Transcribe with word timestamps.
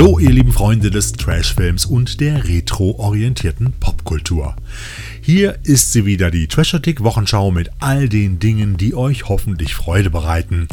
Hallo, 0.00 0.18
ihr 0.18 0.30
lieben 0.30 0.50
Freunde 0.50 0.90
des 0.90 1.12
Trashfilms 1.12 1.84
und 1.84 2.22
der 2.22 2.48
retro-orientierten 2.48 3.74
Popkultur. 3.80 4.56
Hier 5.20 5.58
ist 5.62 5.92
sie 5.92 6.06
wieder, 6.06 6.30
die 6.30 6.46
Trashatic 6.46 7.02
Wochenschau 7.02 7.50
mit 7.50 7.68
all 7.80 8.08
den 8.08 8.38
Dingen, 8.38 8.78
die 8.78 8.94
euch 8.94 9.28
hoffentlich 9.28 9.74
Freude 9.74 10.08
bereiten. 10.08 10.68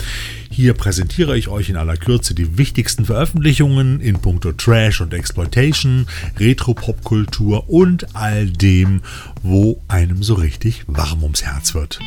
Hier 0.50 0.76
präsentiere 0.76 1.38
ich 1.38 1.50
euch 1.50 1.68
in 1.68 1.76
aller 1.76 1.98
Kürze 1.98 2.36
die 2.36 2.58
wichtigsten 2.58 3.04
Veröffentlichungen 3.04 4.00
in 4.00 4.18
puncto 4.18 4.54
Trash 4.54 5.02
und 5.02 5.14
Exploitation, 5.14 6.08
Retro-Popkultur 6.40 7.70
und 7.70 8.16
all 8.16 8.50
dem, 8.50 9.02
wo 9.44 9.82
einem 9.90 10.24
so 10.24 10.36
richtig 10.36 10.86
warm 10.88 11.24
ums 11.24 11.44
Herz 11.44 11.76
wird. 11.76 12.00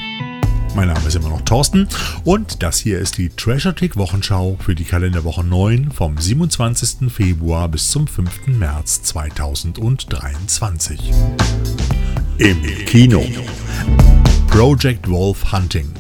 Mein 0.75 0.89
Name 0.89 1.07
ist 1.07 1.15
immer 1.17 1.29
noch 1.29 1.43
Thorsten 1.43 1.89
und 2.25 2.63
das 2.63 2.79
hier 2.79 2.99
ist 3.01 3.19
die 3.19 3.29
Treasure 3.29 3.75
Tick 3.75 3.97
Wochenschau 3.97 4.57
für 4.61 4.77
die 4.77 4.85
Kalenderwoche 4.85 5.43
9 5.43 5.91
vom 5.91 6.17
27. 6.17 7.13
Februar 7.13 7.69
bis 7.69 7.91
zum 7.91 8.07
5. 8.07 8.47
März 8.47 9.03
2023. 9.03 11.11
Im 12.39 12.63
Kino. 12.87 13.27
Project 14.49 15.11
Wolf 15.11 15.53
Hunting. 15.53 15.93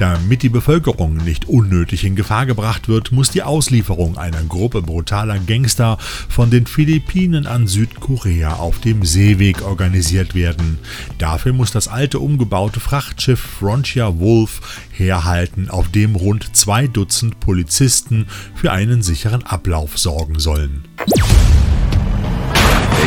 Damit 0.00 0.42
die 0.42 0.48
Bevölkerung 0.48 1.18
nicht 1.18 1.46
unnötig 1.46 2.04
in 2.04 2.16
Gefahr 2.16 2.46
gebracht 2.46 2.88
wird, 2.88 3.12
muss 3.12 3.32
die 3.32 3.42
Auslieferung 3.42 4.16
einer 4.16 4.42
Gruppe 4.44 4.80
brutaler 4.80 5.38
Gangster 5.38 5.98
von 6.26 6.50
den 6.50 6.66
Philippinen 6.66 7.46
an 7.46 7.66
Südkorea 7.66 8.54
auf 8.54 8.78
dem 8.78 9.04
Seeweg 9.04 9.60
organisiert 9.60 10.34
werden. 10.34 10.78
Dafür 11.18 11.52
muss 11.52 11.70
das 11.70 11.86
alte 11.86 12.18
umgebaute 12.18 12.80
Frachtschiff 12.80 13.40
Frontier 13.40 14.18
Wolf 14.18 14.86
herhalten, 14.90 15.68
auf 15.68 15.90
dem 15.90 16.16
rund 16.16 16.56
zwei 16.56 16.86
Dutzend 16.86 17.38
Polizisten 17.38 18.26
für 18.54 18.72
einen 18.72 19.02
sicheren 19.02 19.42
Ablauf 19.42 19.98
sorgen 19.98 20.38
sollen. 20.38 20.84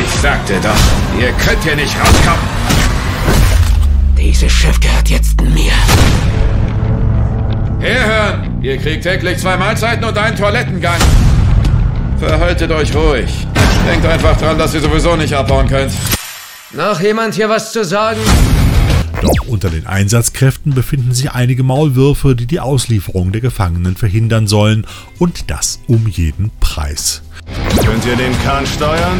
Ich 0.00 0.20
sagte 0.20 0.60
doch, 0.62 1.20
ihr 1.20 1.32
könnt 1.32 1.64
hier 1.64 1.74
nicht 1.74 1.96
rauskommen. 1.98 2.46
Dieses 4.16 4.52
Schiff 4.52 4.78
gehört 4.78 5.10
jetzt 5.10 5.40
mir. 5.40 5.72
Ihr 8.64 8.78
kriegt 8.78 9.02
täglich 9.02 9.36
zwei 9.36 9.58
Mahlzeiten 9.58 10.02
und 10.04 10.16
einen 10.16 10.38
Toilettengang. 10.38 10.98
Verhaltet 12.18 12.70
euch 12.70 12.96
ruhig. 12.96 13.46
Denkt 13.86 14.06
einfach 14.06 14.38
dran, 14.38 14.56
dass 14.56 14.72
ihr 14.72 14.80
sowieso 14.80 15.16
nicht 15.16 15.34
abhauen 15.34 15.68
könnt. 15.68 15.92
Noch 16.72 16.98
jemand 16.98 17.34
hier 17.34 17.50
was 17.50 17.72
zu 17.72 17.84
sagen? 17.84 18.20
Doch 19.20 19.46
unter 19.48 19.68
den 19.68 19.86
Einsatzkräften 19.86 20.74
befinden 20.74 21.12
sich 21.12 21.30
einige 21.32 21.62
Maulwürfe, 21.62 22.34
die 22.34 22.46
die 22.46 22.60
Auslieferung 22.60 23.32
der 23.32 23.42
Gefangenen 23.42 23.96
verhindern 23.96 24.46
sollen. 24.46 24.86
Und 25.18 25.50
das 25.50 25.80
um 25.86 26.08
jeden 26.08 26.50
Preis. 26.60 27.20
Könnt 27.84 28.06
ihr 28.06 28.16
den 28.16 28.32
Kahn 28.44 28.66
steuern? 28.66 29.18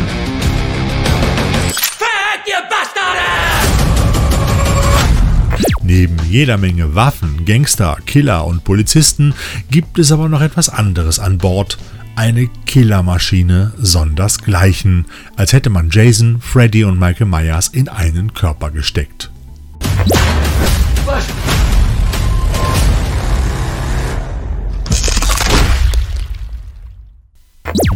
Verreckt, 1.99 2.49
ihr 2.49 2.63
Bastarde! 2.71 3.84
Neben 5.97 6.19
jeder 6.29 6.59
Menge 6.59 6.97
Waffen, 6.97 7.45
Gangster, 7.45 7.99
Killer 8.05 8.45
und 8.47 8.65
Polizisten 8.65 9.33
gibt 9.71 10.01
es 10.01 10.11
aber 10.11 10.29
noch 10.29 10.41
etwas 10.41 10.69
anderes 10.69 11.21
an 11.21 11.39
Bord. 11.39 11.79
Eine 12.17 12.49
Killermaschine 12.67 13.73
sondersgleichen, 13.79 15.07
als 15.37 15.53
hätte 15.53 15.71
man 15.71 15.91
Jason, 15.93 16.41
Freddy 16.41 16.83
und 16.83 16.99
Michael 16.99 17.29
Myers 17.29 17.69
in 17.69 17.89
einen 17.89 18.35
Körper 18.35 18.73
gesteckt. 18.73 19.31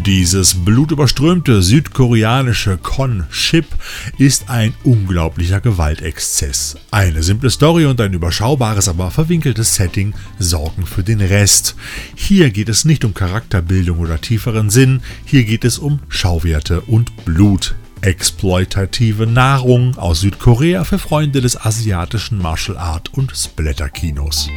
Dieses 0.09 0.55
blutüberströmte 0.55 1.61
südkoreanische 1.61 2.79
Con-Ship 2.79 3.67
ist 4.17 4.49
ein 4.49 4.73
unglaublicher 4.83 5.61
Gewaltexzess. 5.61 6.79
Eine 6.91 7.23
simple 7.23 7.51
Story 7.51 7.85
und 7.85 8.01
ein 8.01 8.15
überschaubares, 8.15 8.89
aber 8.89 9.11
verwinkeltes 9.11 9.75
Setting 9.75 10.15
sorgen 10.39 10.87
für 10.87 11.03
den 11.03 11.21
Rest. 11.21 11.77
Hier 12.15 12.49
geht 12.49 12.71
es 12.71 12.87
nicht 12.87 13.05
um 13.05 13.13
Charakterbildung 13.13 13.99
oder 13.99 14.19
tieferen 14.19 14.71
Sinn, 14.71 15.03
hier 15.27 15.45
geht 15.45 15.67
es 15.67 15.79
um 15.79 16.01
Schauwerte 16.09 16.81
und 16.81 17.27
Blut. 17.27 17.75
Exploitative 18.01 19.27
Nahrung 19.27 19.99
aus 19.99 20.21
Südkorea 20.21 20.85
für 20.85 20.99
Freunde 20.99 21.41
des 21.41 21.61
asiatischen 21.61 22.39
Martial 22.39 22.79
Art 22.79 23.13
und 23.15 23.37
Splatter-Kinos. 23.37 24.49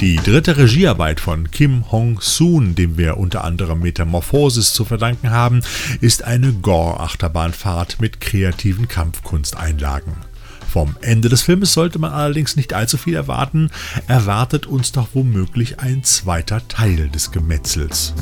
Die 0.00 0.16
dritte 0.16 0.56
Regiearbeit 0.56 1.20
von 1.20 1.50
Kim 1.50 1.90
Hong-soon, 1.90 2.74
dem 2.74 2.96
wir 2.96 3.18
unter 3.18 3.44
anderem 3.44 3.80
Metamorphosis 3.80 4.72
zu 4.72 4.84
verdanken 4.84 5.30
haben, 5.30 5.60
ist 6.00 6.24
eine 6.24 6.52
Gore-Achterbahnfahrt 6.52 8.00
mit 8.00 8.20
kreativen 8.20 8.88
Kampfkunsteinlagen. 8.88 10.14
Vom 10.68 10.96
Ende 11.02 11.28
des 11.28 11.42
Filmes 11.42 11.72
sollte 11.72 11.98
man 11.98 12.12
allerdings 12.12 12.56
nicht 12.56 12.72
allzu 12.72 12.96
viel 12.96 13.14
erwarten, 13.14 13.70
erwartet 14.06 14.66
uns 14.66 14.92
doch 14.92 15.08
womöglich 15.12 15.80
ein 15.80 16.04
zweiter 16.04 16.66
Teil 16.68 17.08
des 17.10 17.30
Gemetzels. 17.30 18.14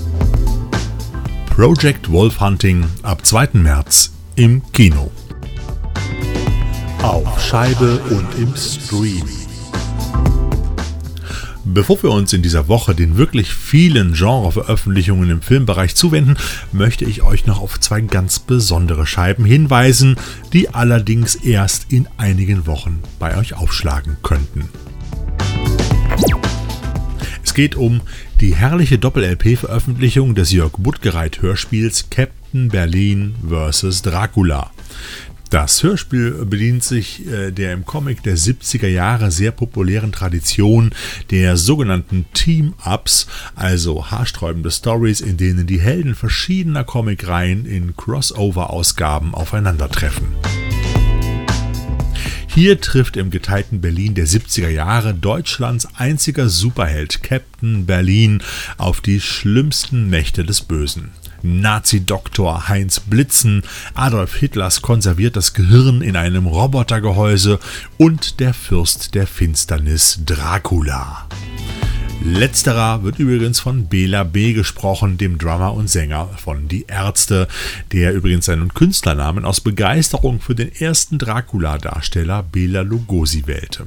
Project 1.47 2.11
Wolf 2.11 2.41
Hunting 2.41 2.87
ab 3.03 3.25
2. 3.25 3.51
März 3.53 4.13
im 4.37 4.63
Kino. 4.73 5.11
Auf 7.03 7.41
Scheibe 7.41 8.01
und 8.11 8.27
im 8.39 8.55
Stream. 8.57 9.25
Bevor 11.65 12.03
wir 12.03 12.11
uns 12.11 12.33
in 12.33 12.43
dieser 12.43 12.67
Woche 12.69 12.95
den 12.95 13.17
wirklich 13.17 13.55
vielen 13.55 14.15
Genreveröffentlichungen 14.15 15.31
im 15.31 15.41
Filmbereich 15.41 15.95
zuwenden, 15.95 16.37
möchte 16.73 17.05
ich 17.05 17.23
euch 17.23 17.47
noch 17.47 17.61
auf 17.61 17.79
zwei 17.79 18.01
ganz 18.01 18.41
besondere 18.41 19.07
Scheiben 19.07 19.45
hinweisen, 19.45 20.17
die 20.53 20.75
allerdings 20.75 21.37
erst 21.37 21.93
in 21.93 22.09
einigen 22.17 22.67
Wochen 22.67 23.01
bei 23.19 23.37
euch 23.37 23.55
aufschlagen 23.55 24.17
könnten. 24.23 24.69
Es 27.51 27.55
geht 27.55 27.75
um 27.75 28.01
die 28.41 28.55
herrliche 28.55 28.97
Doppel-LP-Veröffentlichung 29.01 30.37
des 30.37 30.53
Jörg 30.53 30.75
Buttgereit-Hörspiels 30.79 32.09
Captain 32.09 32.69
Berlin 32.69 33.35
vs. 33.45 34.03
Dracula. 34.03 34.71
Das 35.51 35.83
Hörspiel 35.83 36.45
bedient 36.45 36.85
sich 36.85 37.27
äh, 37.27 37.51
der 37.51 37.73
im 37.73 37.85
Comic 37.85 38.23
der 38.23 38.37
70er 38.37 38.87
Jahre 38.87 39.33
sehr 39.33 39.51
populären 39.51 40.13
Tradition 40.13 40.93
der 41.33 41.57
sogenannten 41.57 42.27
Team-Ups, 42.35 43.27
also 43.57 44.13
haarsträubende 44.13 44.71
Stories, 44.71 45.21
in 45.21 45.37
denen 45.37 45.67
die 45.67 45.81
Helden 45.81 46.15
verschiedener 46.15 46.85
Comicreihen 46.85 47.67
in 47.67 47.97
Crossover-Ausgaben 47.97 49.35
aufeinandertreffen. 49.35 50.29
Hier 52.53 52.81
trifft 52.81 53.17
im 53.17 53.31
geteilten 53.31 53.81
Berlin 53.81 54.15
der 54.15 54.27
70er 54.27 54.69
Jahre 54.69 55.15
Deutschlands 55.15 55.87
einziger 55.95 56.49
Superheld 56.49 57.23
Captain 57.23 57.87
Berlin 57.87 58.43
auf 58.77 59.01
die 59.01 59.21
schlimmsten 59.21 60.11
Mächte 60.11 60.43
des 60.43 60.63
Bösen. 60.63 61.13
Nazi-Doktor 61.43 62.69
Heinz 62.69 62.99
Blitzen, 62.99 63.63
Adolf 63.95 64.35
Hitlers 64.35 64.83
konserviertes 64.83 65.55
Gehirn 65.55 66.03
in 66.03 66.17
einem 66.17 66.47
Robotergehäuse 66.47 67.61
und 67.99 68.41
der 68.41 68.53
Fürst 68.53 69.15
der 69.15 69.29
Finsternis 69.29 70.19
Dracula. 70.27 71.29
Letzterer 72.23 73.03
wird 73.03 73.19
übrigens 73.19 73.61
von 73.61 73.87
Bela 73.87 74.25
B. 74.25 74.53
gesprochen, 74.53 75.17
dem 75.17 75.39
Drummer 75.39 75.73
und 75.73 75.89
Sänger 75.89 76.29
von 76.37 76.69
Die 76.69 76.85
Ärzte, 76.87 77.49
der 77.93 78.13
übrigens 78.13 78.45
seinen 78.45 78.75
Künstlernamen 78.75 79.47
aus 79.47 79.63
Begeisterung 79.63 80.39
für 80.39 80.55
den 80.55 80.71
ersten 80.71 81.19
Dracula-Darsteller 81.19 82.43
Bela 82.43 82.83
Lugosi 82.83 83.47
wählte. 83.47 83.87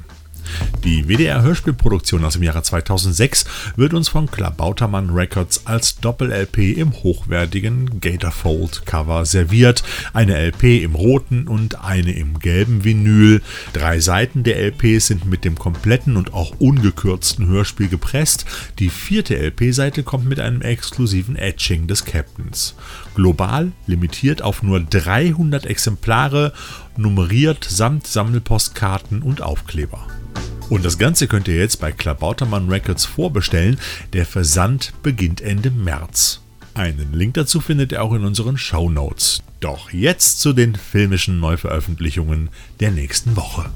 Die 0.83 1.07
WDR-Hörspielproduktion 1.07 2.25
aus 2.25 2.33
dem 2.33 2.43
Jahre 2.43 2.61
2006 2.61 3.45
wird 3.77 3.93
uns 3.93 4.09
von 4.09 4.29
Klabautermann 4.29 5.11
Records 5.11 5.65
als 5.65 5.97
Doppel-LP 5.97 6.77
im 6.77 6.91
hochwertigen 6.91 8.01
Gatorfold-Cover 8.01 9.25
serviert. 9.25 9.83
Eine 10.13 10.37
LP 10.37 10.83
im 10.83 10.95
roten 10.95 11.47
und 11.47 11.83
eine 11.83 12.11
im 12.11 12.39
gelben 12.39 12.83
Vinyl. 12.83 13.41
Drei 13.71 13.99
Seiten 13.99 14.43
der 14.43 14.59
LP 14.59 14.99
sind 14.99 15.25
mit 15.25 15.45
dem 15.45 15.57
kompletten 15.57 16.17
und 16.17 16.33
auch 16.33 16.53
ungekürzten 16.59 17.47
Hörspiel 17.47 17.87
gepresst. 17.87 18.45
Die 18.79 18.89
vierte 18.89 19.37
LP-Seite 19.37 20.03
kommt 20.03 20.25
mit 20.25 20.39
einem 20.39 20.61
exklusiven 20.61 21.35
Etching 21.35 21.87
des 21.87 22.03
Captains. 22.03 22.75
Global 23.15 23.71
limitiert 23.87 24.41
auf 24.41 24.63
nur 24.63 24.81
300 24.81 25.65
Exemplare, 25.65 26.53
nummeriert 26.97 27.65
samt 27.69 28.07
Sammelpostkarten 28.07 29.21
und 29.21 29.41
Aufkleber. 29.41 30.07
Und 30.69 30.85
das 30.85 30.97
Ganze 30.97 31.27
könnt 31.27 31.47
ihr 31.47 31.55
jetzt 31.55 31.79
bei 31.79 31.91
Klabautermann 31.91 32.69
Records 32.69 33.05
vorbestellen. 33.05 33.79
Der 34.13 34.25
Versand 34.25 34.93
beginnt 35.03 35.41
Ende 35.41 35.69
März. 35.71 36.41
Einen 36.73 37.13
Link 37.13 37.35
dazu 37.35 37.61
findet 37.61 37.91
ihr 37.91 38.01
auch 38.01 38.13
in 38.13 38.25
unseren 38.25 38.57
Show 38.57 38.89
Notes. 38.89 39.43
Doch 39.59 39.91
jetzt 39.91 40.39
zu 40.39 40.53
den 40.53 40.75
filmischen 40.75 41.39
Neuveröffentlichungen 41.39 42.49
der 42.79 42.91
nächsten 42.91 43.35
Woche. 43.35 43.69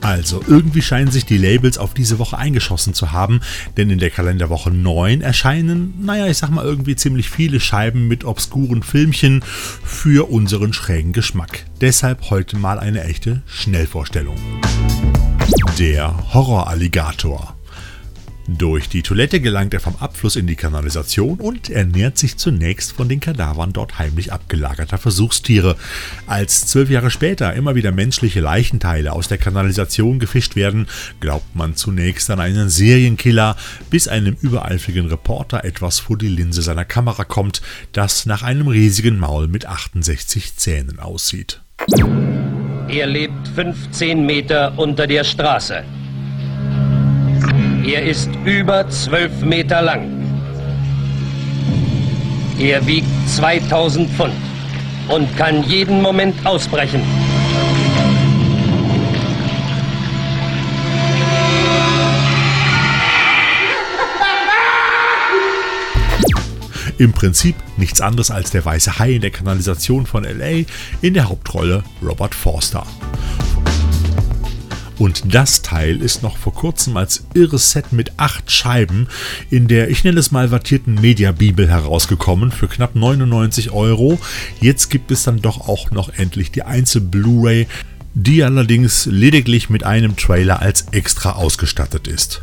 Also, 0.00 0.42
irgendwie 0.46 0.82
scheinen 0.82 1.10
sich 1.10 1.26
die 1.26 1.36
Labels 1.36 1.76
auf 1.76 1.92
diese 1.92 2.18
Woche 2.18 2.38
eingeschossen 2.38 2.94
zu 2.94 3.12
haben, 3.12 3.40
denn 3.76 3.90
in 3.90 3.98
der 3.98 4.10
Kalenderwoche 4.10 4.70
9 4.70 5.20
erscheinen, 5.20 5.94
naja, 6.02 6.26
ich 6.26 6.38
sag 6.38 6.50
mal 6.50 6.64
irgendwie 6.64 6.96
ziemlich 6.96 7.28
viele 7.28 7.60
Scheiben 7.60 8.08
mit 8.08 8.24
obskuren 8.24 8.82
Filmchen 8.82 9.42
für 9.84 10.30
unseren 10.30 10.72
schrägen 10.72 11.12
Geschmack. 11.12 11.66
Deshalb 11.80 12.30
heute 12.30 12.56
mal 12.56 12.78
eine 12.78 13.04
echte 13.04 13.42
Schnellvorstellung. 13.46 14.36
Der 15.78 16.32
Horroralligator. 16.32 17.59
Durch 18.58 18.88
die 18.88 19.02
Toilette 19.02 19.40
gelangt 19.40 19.74
er 19.74 19.80
vom 19.80 19.94
Abfluss 19.96 20.34
in 20.34 20.48
die 20.48 20.56
Kanalisation 20.56 21.38
und 21.38 21.70
ernährt 21.70 22.18
sich 22.18 22.36
zunächst 22.36 22.90
von 22.90 23.08
den 23.08 23.20
Kadavern 23.20 23.72
dort 23.72 24.00
heimlich 24.00 24.32
abgelagerter 24.32 24.98
Versuchstiere. 24.98 25.76
Als 26.26 26.66
zwölf 26.66 26.90
Jahre 26.90 27.12
später 27.12 27.54
immer 27.54 27.76
wieder 27.76 27.92
menschliche 27.92 28.40
Leichenteile 28.40 29.12
aus 29.12 29.28
der 29.28 29.38
Kanalisation 29.38 30.18
gefischt 30.18 30.56
werden, 30.56 30.88
glaubt 31.20 31.54
man 31.54 31.76
zunächst 31.76 32.28
an 32.28 32.40
einen 32.40 32.70
Serienkiller, 32.70 33.56
bis 33.88 34.08
einem 34.08 34.36
übereifrigen 34.40 35.06
Reporter 35.06 35.64
etwas 35.64 36.00
vor 36.00 36.18
die 36.18 36.28
Linse 36.28 36.62
seiner 36.62 36.84
Kamera 36.84 37.22
kommt, 37.22 37.62
das 37.92 38.26
nach 38.26 38.42
einem 38.42 38.66
riesigen 38.66 39.20
Maul 39.20 39.46
mit 39.46 39.66
68 39.66 40.56
Zähnen 40.56 40.98
aussieht. 40.98 41.60
Er 42.88 43.06
lebt 43.06 43.46
15 43.54 44.26
Meter 44.26 44.76
unter 44.76 45.06
der 45.06 45.22
Straße. 45.22 45.84
Er 47.84 48.04
ist 48.04 48.30
über 48.44 48.88
12 48.88 49.40
Meter 49.40 49.80
lang. 49.82 50.08
Er 52.58 52.86
wiegt 52.86 53.08
2000 53.26 54.10
Pfund 54.10 54.34
und 55.08 55.36
kann 55.36 55.64
jeden 55.64 56.02
Moment 56.02 56.34
ausbrechen. 56.46 57.00
Im 66.98 67.14
Prinzip 67.14 67.56
nichts 67.78 68.02
anderes 68.02 68.30
als 68.30 68.50
der 68.50 68.62
weiße 68.62 68.98
Hai 68.98 69.12
in 69.12 69.22
der 69.22 69.30
Kanalisation 69.30 70.04
von 70.04 70.24
LA, 70.24 70.64
in 71.00 71.14
der 71.14 71.30
Hauptrolle 71.30 71.82
Robert 72.02 72.34
Forster. 72.34 72.86
Und 75.00 75.34
das 75.34 75.62
Teil 75.62 76.02
ist 76.02 76.22
noch 76.22 76.36
vor 76.36 76.52
kurzem 76.52 76.98
als 76.98 77.24
irres 77.32 77.70
Set 77.70 77.90
mit 77.90 78.12
acht 78.18 78.52
Scheiben 78.52 79.08
in 79.48 79.66
der, 79.66 79.88
ich 79.88 80.04
nenne 80.04 80.20
es 80.20 80.30
mal, 80.30 80.50
wattierten 80.50 81.00
Media-Bibel 81.00 81.70
herausgekommen 81.70 82.52
für 82.52 82.68
knapp 82.68 82.94
99 82.94 83.70
Euro. 83.70 84.20
Jetzt 84.60 84.90
gibt 84.90 85.10
es 85.10 85.22
dann 85.22 85.40
doch 85.40 85.66
auch 85.66 85.90
noch 85.90 86.10
endlich 86.10 86.52
die 86.52 86.64
Einzel-Blu-ray, 86.64 87.66
die 88.12 88.44
allerdings 88.44 89.06
lediglich 89.06 89.70
mit 89.70 89.84
einem 89.84 90.16
Trailer 90.16 90.60
als 90.60 90.88
extra 90.90 91.32
ausgestattet 91.32 92.06
ist. 92.06 92.42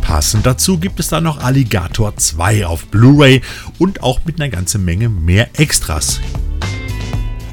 Passend 0.00 0.44
dazu 0.46 0.78
gibt 0.78 0.98
es 0.98 1.06
dann 1.06 1.22
noch 1.22 1.38
Alligator 1.38 2.16
2 2.16 2.66
auf 2.66 2.86
Blu-ray 2.86 3.40
und 3.78 4.02
auch 4.02 4.24
mit 4.24 4.40
einer 4.40 4.50
ganzen 4.50 4.84
Menge 4.84 5.08
mehr 5.08 5.48
Extras. 5.60 6.20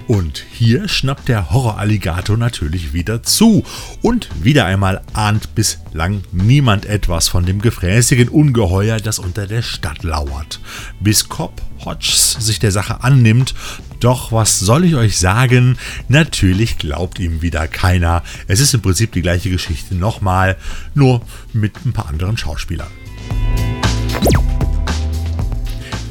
Und 0.09 0.43
hier 0.51 0.87
schnappt 0.87 1.27
der 1.27 1.51
Horroralligator 1.51 2.35
natürlich 2.35 2.93
wieder 2.93 3.21
zu. 3.21 3.63
Und 4.01 4.27
wieder 4.43 4.65
einmal 4.65 5.03
ahnt 5.13 5.53
bislang 5.53 6.23
niemand 6.31 6.87
etwas 6.87 7.27
von 7.27 7.45
dem 7.45 7.61
gefräßigen 7.61 8.27
Ungeheuer, 8.27 8.97
das 8.97 9.19
unter 9.19 9.45
der 9.45 9.61
Stadt 9.61 10.01
lauert. 10.01 10.61
Bis 10.99 11.29
Cobb 11.29 11.61
Hodges 11.85 12.31
sich 12.39 12.57
der 12.57 12.71
Sache 12.71 13.03
annimmt. 13.03 13.53
Doch 13.99 14.31
was 14.31 14.57
soll 14.57 14.85
ich 14.85 14.95
euch 14.95 15.19
sagen? 15.19 15.77
Natürlich 16.07 16.79
glaubt 16.79 17.19
ihm 17.19 17.43
wieder 17.43 17.67
keiner. 17.67 18.23
Es 18.47 18.59
ist 18.59 18.73
im 18.73 18.81
Prinzip 18.81 19.11
die 19.11 19.21
gleiche 19.21 19.51
Geschichte 19.51 19.93
nochmal, 19.93 20.57
nur 20.95 21.21
mit 21.53 21.85
ein 21.85 21.93
paar 21.93 22.07
anderen 22.07 22.35
Schauspielern. 22.35 22.89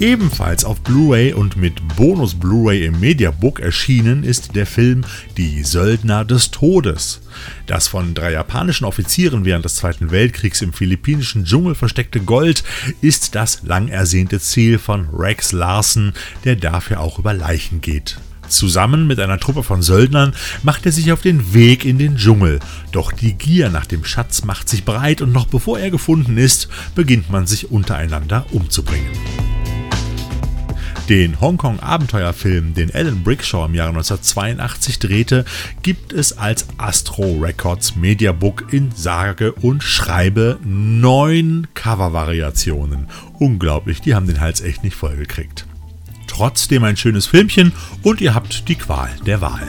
Ebenfalls 0.01 0.65
auf 0.65 0.81
Blu-ray 0.83 1.33
und 1.33 1.57
mit 1.57 1.97
Bonus 1.97 2.37
Blu-ray 2.37 2.85
im 2.85 3.01
Mediabook 3.01 3.59
erschienen 3.59 4.23
ist 4.23 4.55
der 4.55 4.65
Film 4.65 5.03
Die 5.37 5.65
Söldner 5.65 6.25
des 6.25 6.53
Todes. 6.53 7.21
Das 7.67 7.89
von 7.89 8.15
drei 8.15 8.31
japanischen 8.31 8.85
Offizieren 8.85 9.45
während 9.45 9.65
des 9.65 9.75
Zweiten 9.75 10.13
Weltkriegs 10.13 10.63
im 10.63 10.73
philippinischen 10.73 11.45
Dschungel 11.45 11.75
versteckte 11.75 12.21
Gold 12.21 12.63
ist 13.01 13.35
das 13.35 13.65
lang 13.65 13.89
ersehnte 13.89 14.39
Ziel 14.39 14.79
von 14.79 15.09
Rex 15.13 15.51
Larson, 15.51 16.13
der 16.45 16.55
dafür 16.55 17.01
auch 17.01 17.19
über 17.19 17.35
Leichen 17.35 17.81
geht. 17.81 18.19
Zusammen 18.47 19.09
mit 19.09 19.19
einer 19.19 19.41
Truppe 19.41 19.65
von 19.65 19.83
Söldnern 19.83 20.33
macht 20.63 20.87
er 20.87 20.93
sich 20.93 21.11
auf 21.11 21.23
den 21.23 21.53
Weg 21.55 21.85
in 21.85 21.99
den 21.99 22.17
Dschungel. 22.17 22.61
Doch 22.93 23.11
die 23.11 23.35
Gier 23.35 23.69
nach 23.69 23.85
dem 23.85 24.05
Schatz 24.05 24.45
macht 24.45 24.69
sich 24.69 24.85
breit 24.85 25.23
und 25.23 25.33
noch 25.33 25.49
bevor 25.49 25.81
er 25.81 25.91
gefunden 25.91 26.39
ist, 26.39 26.69
beginnt 26.95 27.31
man 27.31 27.49
sich 27.49 27.73
untereinander 27.73 28.47
umzubringen. 28.53 29.11
Den 31.09 31.41
Hongkong-Abenteuerfilm, 31.41 32.75
den 32.75 32.95
Alan 32.95 33.23
Brickshaw 33.23 33.65
im 33.65 33.75
Jahre 33.75 33.91
1982 33.91 34.99
drehte, 34.99 35.47
gibt 35.83 36.13
es 36.13 36.37
als 36.37 36.67
Astro 36.77 37.39
Records 37.41 37.97
Mediabook 37.97 38.75
in 38.75 38.93
sage 38.95 39.53
und 39.55 39.83
schreibe 39.83 40.59
neun 40.63 41.67
Covervariationen. 41.73 43.09
Unglaublich, 43.39 44.03
die 44.03 44.15
haben 44.15 44.27
den 44.27 44.41
Hals 44.41 44.61
echt 44.61 44.85
nicht 44.85 44.97
vollgekriegt. 44.97 45.67
Trotzdem 46.27 46.85
ein 46.85 46.99
schönes 46.99 47.27
Filmchen 47.27 47.73
und 48.03 48.21
ihr 48.21 48.35
habt 48.35 48.69
die 48.69 48.75
Qual 48.75 49.09
der 49.25 49.41
Wahl. 49.41 49.67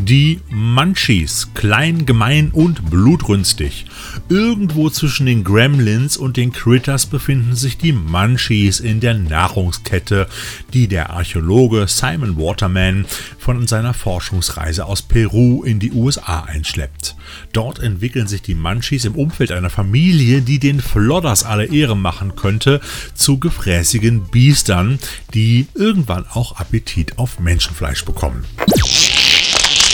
Die 0.00 0.40
Munchies, 0.48 1.48
klein, 1.54 2.06
gemein 2.06 2.52
und 2.52 2.88
blutrünstig. 2.88 3.84
Irgendwo 4.28 4.90
zwischen 4.90 5.26
den 5.26 5.42
Gremlins 5.42 6.16
und 6.16 6.36
den 6.36 6.52
Critters 6.52 7.06
befinden 7.06 7.56
sich 7.56 7.78
die 7.78 7.92
Munchies 7.92 8.78
in 8.78 9.00
der 9.00 9.14
Nahrungskette, 9.14 10.28
die 10.72 10.86
der 10.86 11.10
Archäologe 11.10 11.88
Simon 11.88 12.36
Waterman 12.36 13.06
von 13.38 13.66
seiner 13.66 13.92
Forschungsreise 13.92 14.86
aus 14.86 15.02
Peru 15.02 15.64
in 15.64 15.80
die 15.80 15.90
USA 15.90 16.42
einschleppt. 16.44 17.16
Dort 17.52 17.80
entwickeln 17.80 18.28
sich 18.28 18.40
die 18.40 18.54
Munchies 18.54 19.04
im 19.04 19.16
Umfeld 19.16 19.50
einer 19.50 19.68
Familie, 19.68 20.42
die 20.42 20.60
den 20.60 20.80
Flodders 20.80 21.42
alle 21.42 21.66
Ehre 21.66 21.96
machen 21.96 22.36
könnte, 22.36 22.80
zu 23.14 23.40
gefräßigen 23.40 24.28
Biestern, 24.30 25.00
die 25.34 25.66
irgendwann 25.74 26.24
auch 26.32 26.60
Appetit 26.60 27.18
auf 27.18 27.40
Menschenfleisch 27.40 28.04
bekommen. 28.04 28.44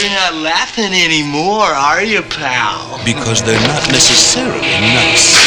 You're 0.01 0.11
not 0.11 0.35
laughing 0.35 0.93
anymore, 0.93 1.63
are 1.63 2.03
you, 2.03 2.23
pal? 2.23 3.01
Because 3.05 3.43
they're 3.43 3.61
not 3.69 3.87
necessarily 3.89 4.61
nice. 4.61 5.39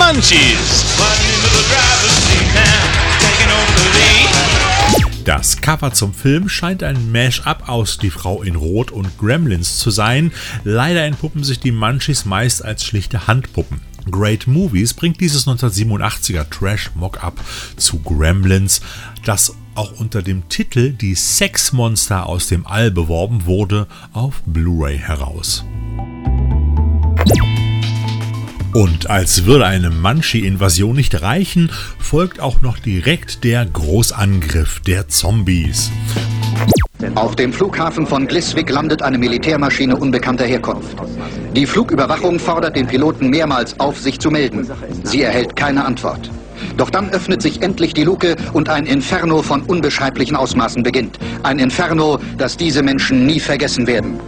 Munchies! 0.00 0.80
Das 5.30 5.60
Cover 5.60 5.92
zum 5.92 6.12
Film 6.12 6.48
scheint 6.48 6.82
ein 6.82 7.12
Mash-up 7.12 7.68
aus 7.68 7.98
Die 7.98 8.10
Frau 8.10 8.42
in 8.42 8.56
Rot 8.56 8.90
und 8.90 9.16
Gremlins 9.16 9.78
zu 9.78 9.92
sein. 9.92 10.32
Leider 10.64 11.04
entpuppen 11.04 11.44
sich 11.44 11.60
die 11.60 11.70
Munchies 11.70 12.24
meist 12.24 12.64
als 12.64 12.84
schlichte 12.84 13.28
Handpuppen. 13.28 13.80
Great 14.10 14.48
Movies 14.48 14.92
bringt 14.92 15.20
dieses 15.20 15.46
1987er 15.46 16.50
Trash-Mock-up 16.50 17.40
zu 17.76 18.00
Gremlins, 18.00 18.80
das 19.24 19.54
auch 19.76 19.92
unter 20.00 20.20
dem 20.20 20.48
Titel 20.48 20.90
Die 20.90 21.14
Sexmonster 21.14 22.26
aus 22.26 22.48
dem 22.48 22.66
All 22.66 22.90
beworben 22.90 23.46
wurde, 23.46 23.86
auf 24.12 24.42
Blu-ray 24.46 24.98
heraus. 24.98 25.64
Und 28.72 29.10
als 29.10 29.46
würde 29.46 29.66
eine 29.66 29.90
Munchie-Invasion 29.90 30.94
nicht 30.94 31.22
reichen, 31.22 31.70
folgt 31.98 32.40
auch 32.40 32.62
noch 32.62 32.78
direkt 32.78 33.42
der 33.42 33.66
Großangriff 33.66 34.80
der 34.80 35.08
Zombies. 35.08 35.90
Auf 37.16 37.34
dem 37.34 37.52
Flughafen 37.52 38.06
von 38.06 38.26
Gliswick 38.26 38.70
landet 38.70 39.02
eine 39.02 39.18
Militärmaschine 39.18 39.96
unbekannter 39.96 40.44
Herkunft. 40.44 40.96
Die 41.56 41.66
Flugüberwachung 41.66 42.38
fordert 42.38 42.76
den 42.76 42.86
Piloten 42.86 43.30
mehrmals 43.30 43.78
auf, 43.80 43.98
sich 43.98 44.20
zu 44.20 44.30
melden. 44.30 44.70
Sie 45.02 45.22
erhält 45.22 45.56
keine 45.56 45.84
Antwort. 45.84 46.30
Doch 46.76 46.90
dann 46.90 47.10
öffnet 47.10 47.42
sich 47.42 47.62
endlich 47.62 47.94
die 47.94 48.04
Luke 48.04 48.36
und 48.52 48.68
ein 48.68 48.86
Inferno 48.86 49.42
von 49.42 49.62
unbeschreiblichen 49.62 50.36
Ausmaßen 50.36 50.82
beginnt. 50.82 51.18
Ein 51.42 51.58
Inferno, 51.58 52.20
das 52.38 52.56
diese 52.56 52.82
Menschen 52.82 53.26
nie 53.26 53.40
vergessen 53.40 53.86
werden. 53.86 54.20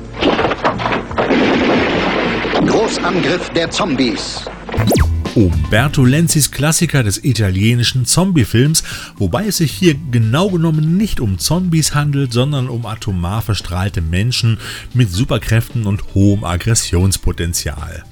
Großangriff 2.83 3.51
der 3.51 3.71
Zombies. 3.71 4.45
Umberto 5.37 6.05
Lenzis 6.05 6.51
Klassiker 6.51 7.05
des 7.05 7.23
italienischen 7.23 8.07
Zombie-Films, 8.07 8.83
wobei 9.17 9.47
es 9.47 9.59
sich 9.59 9.71
hier 9.71 9.95
genau 10.11 10.49
genommen 10.51 10.97
nicht 10.97 11.21
um 11.21 11.39
Zombies 11.39 11.95
handelt, 11.95 12.33
sondern 12.33 12.69
um 12.69 12.85
atomar 12.85 13.41
verstrahlte 13.41 14.01
Menschen 14.01 14.59
mit 14.95 15.13
Superkräften 15.13 15.87
und 15.87 16.15
hohem 16.15 16.43
Aggressionspotenzial. 16.43 18.03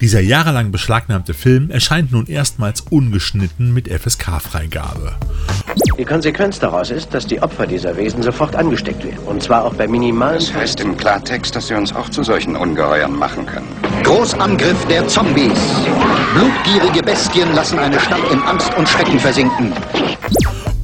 Dieser 0.00 0.20
jahrelang 0.20 0.70
beschlagnahmte 0.70 1.34
Film 1.34 1.70
erscheint 1.70 2.12
nun 2.12 2.26
erstmals 2.26 2.82
ungeschnitten 2.82 3.72
mit 3.72 3.88
FSK-Freigabe. 3.88 5.14
Die 5.98 6.04
Konsequenz 6.04 6.58
daraus 6.58 6.90
ist, 6.90 7.12
dass 7.14 7.26
die 7.26 7.42
Opfer 7.42 7.66
dieser 7.66 7.96
Wesen 7.96 8.22
sofort 8.22 8.54
angesteckt 8.54 9.04
werden. 9.04 9.18
Und 9.26 9.42
zwar 9.42 9.64
auch 9.64 9.74
bei 9.74 9.86
minimalen... 9.86 10.38
Das 10.38 10.52
heißt 10.52 10.80
im 10.80 10.96
Klartext, 10.96 11.56
dass 11.56 11.68
sie 11.68 11.74
uns 11.74 11.94
auch 11.94 12.08
zu 12.10 12.22
solchen 12.22 12.56
Ungeheuern 12.56 13.16
machen 13.16 13.46
können. 13.46 13.68
Großangriff 14.02 14.86
der 14.86 15.06
Zombies. 15.08 15.58
Blutgierige 16.34 17.02
Bestien 17.02 17.54
lassen 17.54 17.78
eine 17.78 17.98
Stadt 17.98 18.30
in 18.30 18.40
Angst 18.42 18.72
und 18.76 18.88
Schrecken 18.88 19.18
versinken. 19.18 19.72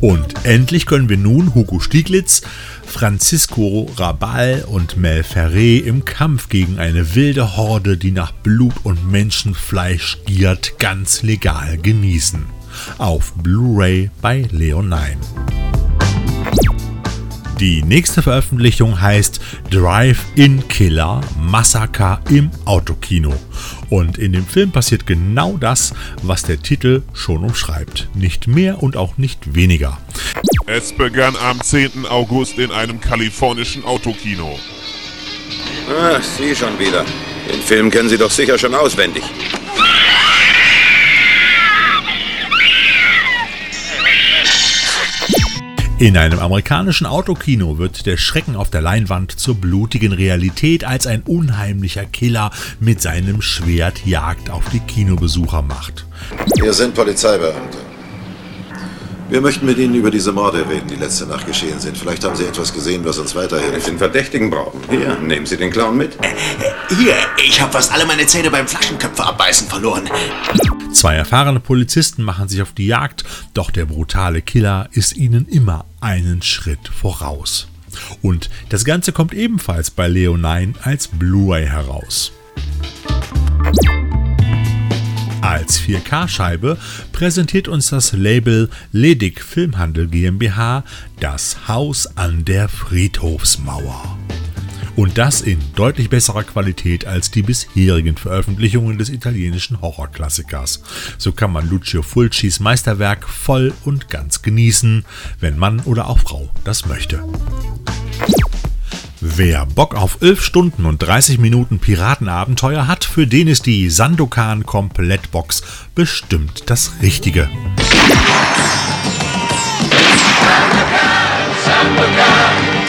Und 0.01 0.45
endlich 0.45 0.87
können 0.87 1.09
wir 1.09 1.17
nun 1.17 1.55
Hugo 1.55 1.79
Stieglitz, 1.79 2.43
Francisco 2.93 3.91
Rabal 3.97 4.65
und 4.69 4.99
Mel 4.99 5.23
Ferré 5.23 5.83
im 5.83 6.05
Kampf 6.05 6.51
gegen 6.51 6.79
eine 6.79 7.15
wilde 7.15 7.57
Horde, 7.57 7.97
die 7.97 8.11
nach 8.11 8.33
Blut 8.33 8.75
und 8.85 9.11
Menschenfleisch 9.11 10.19
giert, 10.27 10.79
ganz 10.79 11.23
legal 11.23 11.79
genießen. 11.79 12.45
Auf 12.99 13.33
Blu-ray 13.33 14.11
bei 14.21 14.47
Leonine. 14.51 15.17
Die 17.59 17.83
nächste 17.83 18.23
Veröffentlichung 18.23 19.01
heißt 19.01 19.41
Drive-In 19.71 20.69
Killer 20.69 21.23
Massaker 21.41 22.21
im 22.29 22.51
Autokino. 22.67 23.33
Und 23.93 24.17
in 24.17 24.33
dem 24.33 24.47
Film 24.47 24.73
passiert 24.73 25.07
genau 25.07 25.59
das, 25.59 25.93
was 26.23 26.45
der 26.45 26.63
Titel 26.63 27.03
schon 27.13 27.45
umschreibt. 27.45 28.09
Nicht 28.15 28.47
mehr 28.47 28.83
und 28.83 28.97
auch 28.97 29.19
nicht 29.19 29.55
weniger. 29.55 29.99
Es 30.67 30.95
begann 30.95 31.37
am 31.37 31.61
10. 31.61 32.07
August 32.09 32.59
in 32.59 32.71
einem 32.71 33.03
kalifornischen 33.03 33.85
Autokino. 33.85 34.59
Ach, 35.91 36.23
Sie 36.23 36.57
schon 36.57 36.79
wieder. 36.79 37.05
Den 37.53 37.61
Film 37.61 37.91
kennen 37.91 38.09
Sie 38.09 38.17
doch 38.17 38.31
sicher 38.31 38.57
schon 38.57 38.75
auswendig. 38.75 39.25
In 46.02 46.16
einem 46.16 46.40
amerikanischen 46.40 47.06
Autokino 47.06 47.78
wird 47.78 48.06
der 48.06 48.16
Schrecken 48.16 48.56
auf 48.56 48.71
der 48.71 48.80
Leinwand 48.80 49.38
zur 49.38 49.54
blutigen 49.54 50.12
Realität, 50.12 50.82
als 50.82 51.06
ein 51.06 51.23
unheimlicher 51.23 52.04
Killer 52.06 52.50
mit 52.80 53.00
seinem 53.00 53.40
Schwert 53.40 54.04
Jagd 54.04 54.50
auf 54.50 54.68
die 54.71 54.80
Kinobesucher 54.80 55.62
macht. 55.62 56.04
Wir 56.56 56.73
sind 56.73 56.97
Polizeibeamte. 56.97 57.78
Wir 59.30 59.40
möchten 59.40 59.64
mit 59.64 59.78
Ihnen 59.78 59.94
über 59.94 60.11
diese 60.11 60.32
Morde 60.32 60.68
reden, 60.68 60.88
die 60.88 60.97
letzte 60.97 61.26
Nacht 61.26 61.47
geschehen 61.47 61.78
sind. 61.78 61.97
Vielleicht 61.97 62.25
haben 62.25 62.35
Sie 62.35 62.47
etwas 62.47 62.75
gesehen, 62.75 63.04
was 63.04 63.18
uns 63.21 63.37
weiterhilft. 63.37 63.87
Den 63.87 63.99
Verdächtigen 63.99 64.50
brauchen. 64.50 64.80
Hier, 64.90 65.16
nehmen 65.21 65.47
Sie 65.47 65.56
den 65.56 65.71
Clown 65.71 65.97
mit. 65.97 66.18
Hier, 66.88 67.14
ich 67.47 67.61
habe 67.61 67.71
fast 67.71 67.92
alle 67.92 68.06
meine 68.06 68.26
Zähne 68.26 68.50
beim 68.50 68.66
Flaschenköpfe 68.66 69.25
abbeißen 69.25 69.68
verloren. 69.68 70.11
Zwei 70.93 71.15
erfahrene 71.15 71.61
Polizisten 71.61 72.23
machen 72.23 72.49
sich 72.49 72.63
auf 72.63 72.73
die 72.73 72.87
Jagd, 72.87 73.25
doch 73.55 73.71
der 73.71 73.87
brutale 73.87 74.43
Killer 74.43 74.89
ist 74.93 75.17
ihnen 75.17 75.49
immer 75.49 75.85
einen 76.01 76.43
Schritt 76.43 76.89
voraus. 76.89 77.69
Und 78.21 78.51
das 78.69 78.85
Ganze 78.85 79.13
kommt 79.13 79.35
ebenfalls 79.35 79.91
bei 79.91 80.09
Leonine 80.09 80.75
als 80.83 81.09
Blu-ray 81.09 81.67
heraus. 81.67 82.33
Als 85.41 85.81
4K-Scheibe 85.81 86.79
präsentiert 87.11 87.67
uns 87.67 87.91
das 87.91 88.13
Label 88.13 88.71
Ledig 88.93 89.43
Filmhandel 89.43 90.07
GmbH 90.07 90.85
das 91.19 91.69
Haus 91.69 92.17
an 92.17 92.45
der 92.45 92.69
Friedhofsmauer. 92.69 94.22
Und 94.95 95.17
das 95.17 95.41
in 95.41 95.59
deutlich 95.75 96.11
besserer 96.11 96.45
Qualität 96.45 97.07
als 97.07 97.31
die 97.31 97.43
bisherigen 97.43 98.17
Veröffentlichungen 98.17 98.99
des 98.99 99.09
italienischen 99.09 99.81
Horrorklassikers. 99.81 100.83
So 101.19 101.33
kann 101.33 101.53
man 101.53 101.69
Lucio 101.69 102.03
Fulcis 102.03 102.61
Meisterwerk 102.61 103.29
voll 103.29 103.73
und 103.85 104.09
ganz 104.11 104.43
genießen, 104.43 105.05
wenn 105.41 105.59
Mann 105.59 105.81
oder 105.81 106.09
auch 106.09 106.19
Frau 106.19 106.51
das 106.65 106.87
möchte. 106.87 107.25
Wer 109.25 109.67
Bock 109.67 109.95
auf 109.95 110.19
11 110.21 110.43
Stunden 110.43 110.85
und 110.85 110.99
30 111.01 111.39
Minuten 111.39 111.79
Piratenabenteuer 111.79 112.89
hat, 112.89 113.05
für 113.05 113.27
den 113.29 113.47
ist 113.47 113.67
die 113.67 113.89
Sandokan 113.89 114.67
Komplettbox 114.67 115.63
bestimmt 115.95 116.65
das 116.67 116.95
Richtige. 117.01 117.49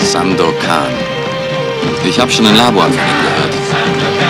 Sandokan. 0.01 1.12
Ich 2.05 2.19
habe 2.19 2.31
schon 2.31 2.45
ein 2.45 2.55
Labor 2.55 2.83
von 2.83 2.93
ihm 2.93 2.97
gehört. 2.97 3.55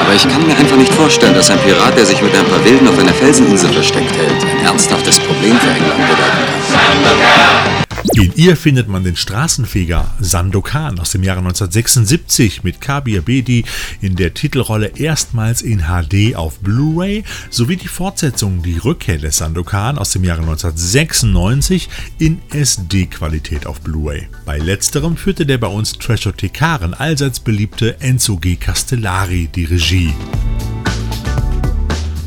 Aber 0.02 0.14
ich 0.14 0.28
kann 0.28 0.46
mir 0.46 0.56
einfach 0.56 0.78
nicht 0.78 0.94
vorstellen, 0.94 1.34
dass 1.34 1.50
ein 1.50 1.60
Pirat, 1.60 1.98
der 1.98 2.06
sich 2.06 2.22
mit 2.22 2.36
ein 2.36 2.46
paar 2.46 2.64
Wilden 2.64 2.88
auf 2.88 2.98
einer 3.00 3.14
Felseninsel 3.14 3.72
versteckt 3.72 4.16
hält, 4.16 4.44
ein 4.44 4.66
ernsthaftes 4.66 5.20
Problem 5.20 5.58
für 5.60 5.70
England 5.70 6.08
bedeuten 6.08 6.46
kann. 6.48 7.73
In 8.12 8.34
ihr 8.36 8.58
findet 8.58 8.90
man 8.90 9.04
den 9.04 9.16
Straßenfeger 9.16 10.14
Sandokan 10.20 11.00
aus 11.00 11.12
dem 11.12 11.24
Jahre 11.24 11.40
1976 11.40 12.64
mit 12.64 12.82
Kabir 12.82 13.22
Bedi 13.22 13.64
in 14.02 14.16
der 14.16 14.34
Titelrolle 14.34 14.92
erstmals 14.96 15.62
in 15.62 15.84
HD 15.84 16.36
auf 16.36 16.60
Blu-ray 16.60 17.24
sowie 17.50 17.78
die 17.78 17.88
Fortsetzung 17.88 18.62
Die 18.62 18.78
Rückkehr 18.78 19.18
des 19.18 19.38
Sandokan 19.38 19.98
aus 19.98 20.12
dem 20.12 20.26
Jahre 20.26 20.42
1996 20.42 21.90
in 22.20 22.42
SD-Qualität 22.52 23.66
auf 23.66 23.80
Blu-ray. 23.82 24.28
Bei 24.46 24.58
letzterem 24.58 25.16
führte 25.16 25.46
der 25.46 25.58
bei 25.58 25.68
uns 25.68 25.94
Trashothekaren 25.94 26.94
allseits 26.94 27.40
beliebte 27.40 28.00
Enzo 28.02 28.38
G. 28.38 28.58
Castellari 28.58 29.50
die 29.54 29.66
Regie. 29.66 30.14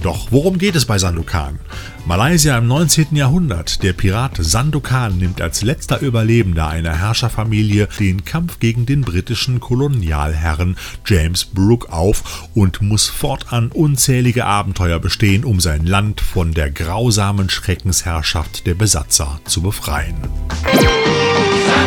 Doch 0.06 0.28
worum 0.30 0.56
geht 0.58 0.76
es 0.76 0.84
bei 0.84 0.98
Sandokan? 0.98 1.58
Malaysia 2.06 2.56
im 2.56 2.68
19. 2.68 3.16
Jahrhundert. 3.16 3.82
Der 3.82 3.92
Pirat 3.92 4.36
Sandokan 4.38 5.18
nimmt 5.18 5.40
als 5.40 5.62
letzter 5.62 5.98
Überlebender 6.00 6.68
einer 6.68 6.96
Herrscherfamilie 6.96 7.88
den 7.98 8.25
Kampf 8.25 8.60
gegen 8.60 8.86
den 8.86 9.00
britischen 9.00 9.58
Kolonialherren 9.58 10.76
James 11.04 11.44
Brooke 11.44 11.92
auf 11.92 12.48
und 12.54 12.82
muss 12.82 13.08
fortan 13.08 13.72
unzählige 13.72 14.44
Abenteuer 14.44 15.00
bestehen, 15.00 15.44
um 15.44 15.58
sein 15.58 15.84
Land 15.84 16.20
von 16.20 16.54
der 16.54 16.70
grausamen 16.70 17.50
Schreckensherrschaft 17.50 18.64
der 18.68 18.75
Besatzer 18.75 19.40
zu 19.44 19.60
befreien. 19.60 20.14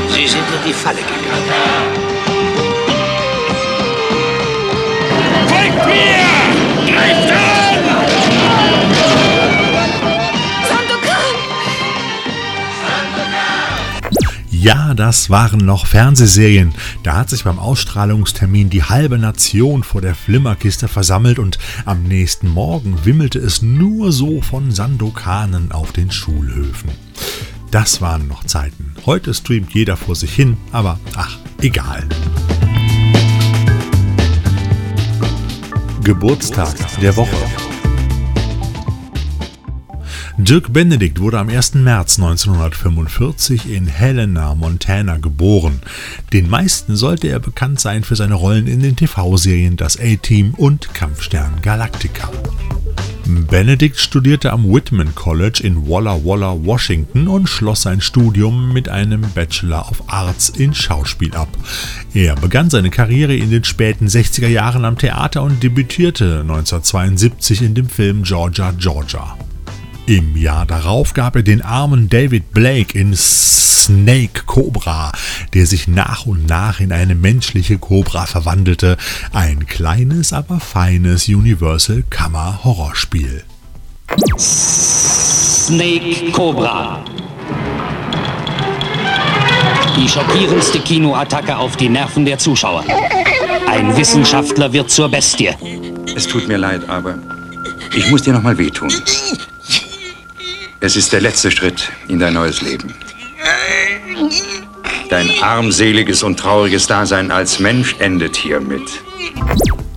Sie 0.09 0.27
sind 0.27 0.43
in 0.43 0.67
die 0.67 0.73
Falle 0.73 0.97
gegangen. 0.97 1.93
Folgt 5.47 5.85
mir! 5.85 6.93
Greift 6.93 7.31
an! 7.31 7.48
Ja, 14.61 14.93
das 14.93 15.29
waren 15.29 15.59
noch 15.59 15.85
Fernsehserien. 15.85 16.73
Da 17.03 17.15
hat 17.15 17.29
sich 17.29 17.45
beim 17.45 17.59
Ausstrahlungstermin 17.59 18.69
die 18.69 18.83
halbe 18.83 19.17
Nation 19.17 19.83
vor 19.83 20.01
der 20.01 20.15
Flimmerkiste 20.15 20.89
versammelt 20.89 21.39
und 21.39 21.57
am 21.85 22.03
nächsten 22.03 22.49
Morgen 22.49 23.05
wimmelte 23.05 23.39
es 23.39 23.61
nur 23.61 24.11
so 24.11 24.41
von 24.41 24.71
Sandokanen 24.71 25.71
auf 25.71 25.93
den 25.93 26.11
Schulhöfen. 26.11 26.89
Das 27.71 28.01
waren 28.01 28.27
noch 28.27 28.43
Zeiten. 28.43 28.95
Heute 29.05 29.33
streamt 29.33 29.73
jeder 29.73 29.95
vor 29.95 30.15
sich 30.15 30.33
hin, 30.33 30.57
aber 30.73 30.99
ach, 31.15 31.37
egal. 31.61 32.05
Geburtstag 36.03 36.75
der 36.99 37.15
Woche. 37.15 37.37
Dirk 40.41 40.71
Benedict 40.71 41.19
wurde 41.19 41.37
am 41.37 41.49
1. 41.49 41.75
März 41.75 42.17
1945 42.17 43.69
in 43.69 43.87
Helena, 43.87 44.55
Montana 44.55 45.17
geboren. 45.17 45.81
Den 46.31 46.49
meisten 46.49 46.95
sollte 46.95 47.27
er 47.27 47.41
bekannt 47.41 47.81
sein 47.81 48.05
für 48.05 48.15
seine 48.15 48.35
Rollen 48.35 48.65
in 48.67 48.79
den 48.79 48.95
TV-Serien 48.95 49.75
Das 49.75 49.99
A-Team 49.99 50.53
und 50.55 50.93
Kampfstern 50.93 51.61
Galactica. 51.61 52.31
Benedict 53.25 53.99
studierte 53.99 54.53
am 54.53 54.63
Whitman 54.73 55.13
College 55.13 55.59
in 55.61 55.89
Walla 55.89 56.23
Walla, 56.23 56.55
Washington 56.65 57.27
und 57.27 57.47
schloss 57.49 57.81
sein 57.81 57.99
Studium 57.99 58.71
mit 58.71 58.87
einem 58.87 59.25
Bachelor 59.35 59.91
of 59.91 60.01
Arts 60.07 60.47
in 60.47 60.73
Schauspiel 60.73 61.35
ab. 61.35 61.49
Er 62.13 62.35
begann 62.35 62.69
seine 62.69 62.91
Karriere 62.91 63.35
in 63.35 63.51
den 63.51 63.65
späten 63.65 64.07
60er 64.07 64.47
Jahren 64.47 64.85
am 64.85 64.97
Theater 64.97 65.43
und 65.43 65.61
debütierte 65.61 66.39
1972 66.39 67.61
in 67.61 67.75
dem 67.75 67.89
Film 67.89 68.23
Georgia 68.23 68.71
Georgia. 68.71 69.37
Im 70.09 70.35
Jahr 70.35 70.65
darauf 70.65 71.13
gab 71.13 71.35
er 71.35 71.43
den 71.43 71.61
armen 71.61 72.09
David 72.09 72.51
Blake 72.51 72.97
in 72.97 73.15
Snake 73.15 74.41
Cobra, 74.47 75.11
der 75.53 75.67
sich 75.67 75.87
nach 75.87 76.25
und 76.25 76.47
nach 76.47 76.79
in 76.79 76.91
eine 76.91 77.13
menschliche 77.13 77.77
Cobra 77.77 78.25
verwandelte, 78.25 78.97
ein 79.33 79.67
kleines, 79.67 80.33
aber 80.33 80.59
feines 80.59 81.27
Universal 81.27 82.03
Kammer 82.09 82.61
Horrorspiel. 82.63 83.43
Snake 84.35 86.31
Cobra. 86.31 87.05
Die 89.95 90.09
schockierendste 90.09 90.79
Kinoattacke 90.79 91.55
auf 91.55 91.77
die 91.77 91.89
Nerven 91.89 92.25
der 92.25 92.39
Zuschauer. 92.39 92.83
Ein 93.67 93.95
Wissenschaftler 93.95 94.73
wird 94.73 94.89
zur 94.89 95.07
Bestie. 95.07 95.51
Es 96.15 96.25
tut 96.25 96.47
mir 96.47 96.57
leid, 96.57 96.89
aber 96.89 97.13
ich 97.95 98.09
muss 98.09 98.23
dir 98.23 98.33
noch 98.33 98.41
mal 98.41 98.57
wehtun. 98.57 98.91
Es 100.81 100.95
ist 100.95 101.11
der 101.11 101.19
letzte 101.19 101.51
Schritt 101.51 101.91
in 102.07 102.19
dein 102.19 102.33
neues 102.33 102.61
Leben. 102.61 102.93
Dein 105.09 105.29
armseliges 105.41 106.23
und 106.23 106.39
trauriges 106.39 106.87
Dasein 106.87 107.31
als 107.31 107.59
Mensch 107.59 107.95
endet 107.99 108.37
hiermit. 108.37 109.01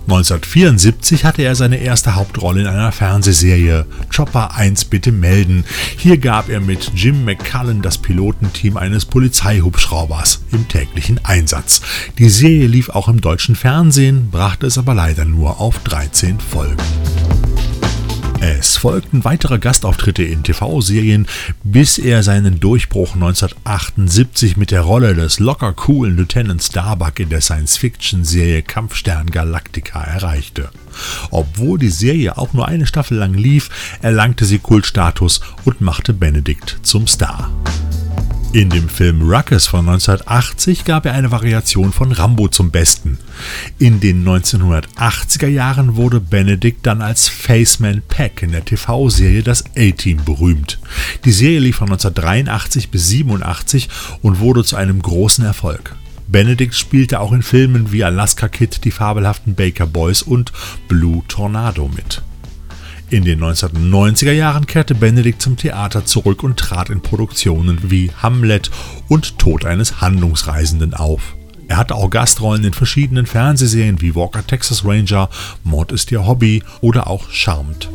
1974 0.03 1.23
hatte 1.23 1.43
er 1.43 1.55
seine 1.55 1.77
erste 1.77 2.15
Hauptrolle 2.15 2.61
in 2.61 2.67
einer 2.67 2.91
Fernsehserie 2.91 3.85
Chopper 4.13 4.55
1 4.55 4.85
bitte 4.85 5.13
melden. 5.13 5.63
Hier 5.97 6.17
gab 6.17 6.49
er 6.49 6.59
mit 6.59 6.91
Jim 6.93 7.23
McCullen 7.23 7.81
das 7.81 7.97
Pilotenteam 7.97 8.75
eines 8.75 9.05
Polizeihubschraubers 9.05 10.41
im 10.51 10.67
täglichen 10.67 11.23
Einsatz. 11.23 11.81
Die 12.17 12.29
Serie 12.29 12.67
lief 12.67 12.89
auch 12.89 13.07
im 13.07 13.21
deutschen 13.21 13.55
Fernsehen, 13.55 14.29
brachte 14.29 14.67
es 14.67 14.77
aber 14.77 14.93
leider 14.93 15.23
nur 15.23 15.61
auf 15.61 15.79
13 15.79 16.41
Folgen. 16.41 16.83
Es 18.45 18.75
folgten 18.75 19.23
weitere 19.23 19.57
Gastauftritte 19.57 20.21
in 20.21 20.43
TV-Serien, 20.43 21.27
bis 21.63 21.97
er 21.97 22.23
seinen 22.23 22.59
Durchbruch 22.59 23.13
1978 23.15 24.57
mit 24.57 24.71
der 24.71 24.81
Rolle 24.81 25.15
des 25.15 25.39
locker 25.39 25.71
coolen 25.71 26.17
Lieutenant 26.17 26.61
Starbuck 26.61 27.21
in 27.21 27.29
der 27.29 27.39
Science-Fiction-Serie 27.39 28.61
Kampfstern 28.61 29.27
Galactica 29.27 30.03
erreichte. 30.03 30.71
Obwohl 31.31 31.79
die 31.79 31.87
Serie 31.87 32.37
auch 32.37 32.51
nur 32.51 32.67
eine 32.67 32.85
Staffel 32.85 33.17
lang 33.17 33.33
lief, 33.33 33.69
erlangte 34.01 34.43
sie 34.43 34.59
Kultstatus 34.59 35.39
und 35.63 35.79
machte 35.79 36.11
Benedict 36.11 36.79
zum 36.83 37.07
Star. 37.07 37.49
In 38.53 38.69
dem 38.69 38.87
Film 38.87 39.23
Ruckus 39.23 39.65
von 39.65 39.79
1980 39.79 40.85
gab 40.85 41.07
er 41.07 41.13
eine 41.13 41.31
Variation 41.31 41.91
von 41.91 42.11
Rambo 42.11 42.47
zum 42.49 42.69
Besten. 42.69 43.17
In 43.79 43.99
den 43.99 44.23
1980er 44.23 45.47
Jahren 45.47 45.95
wurde 45.95 46.19
Benedict 46.19 46.81
dann 46.83 47.01
als 47.01 47.27
Faceman 47.29 48.03
Peck 48.07 48.43
in 48.43 48.51
der 48.51 48.63
TV-Serie 48.63 49.41
Das 49.41 49.63
A-Team 49.75 50.23
berühmt. 50.23 50.79
Die 51.25 51.31
Serie 51.31 51.61
lief 51.61 51.77
von 51.77 51.87
1983 51.87 52.91
bis 52.91 53.09
1987 53.11 53.89
und 54.21 54.39
wurde 54.39 54.63
zu 54.63 54.75
einem 54.75 55.01
großen 55.01 55.43
Erfolg. 55.43 55.95
Benedict 56.27 56.75
spielte 56.75 57.21
auch 57.21 57.31
in 57.31 57.41
Filmen 57.41 57.91
wie 57.91 58.03
Alaska 58.03 58.49
Kid, 58.49 58.85
Die 58.85 58.91
fabelhaften 58.91 59.55
Baker 59.55 59.87
Boys 59.87 60.21
und 60.21 60.53
Blue 60.87 61.23
Tornado 61.27 61.87
mit. 61.87 62.21
In 63.13 63.25
den 63.25 63.43
1990er 63.43 64.31
Jahren 64.31 64.65
kehrte 64.65 64.95
Benedikt 64.95 65.39
zum 65.39 65.55
Theater 65.55 66.03
zurück 66.03 66.41
und 66.41 66.57
trat 66.57 66.89
in 66.89 66.99
Produktionen 66.99 67.91
wie 67.91 68.09
Hamlet 68.09 68.71
und 69.07 69.37
Tod 69.37 69.65
eines 69.65 70.01
Handlungsreisenden 70.01 70.95
auf. 70.95 71.35
Er 71.67 71.77
hatte 71.77 71.93
auch 71.93 72.09
Gastrollen 72.09 72.63
in 72.63 72.73
verschiedenen 72.73 73.27
Fernsehserien 73.27 74.01
wie 74.01 74.15
Walker 74.15 74.47
Texas 74.47 74.83
Ranger, 74.83 75.29
Mord 75.63 75.91
ist 75.91 76.11
ihr 76.11 76.25
Hobby 76.25 76.63
oder 76.81 77.05
auch 77.05 77.29
Charmed. 77.29 77.87